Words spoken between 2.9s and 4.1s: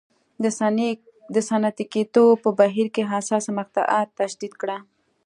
کې حساسه مقطعه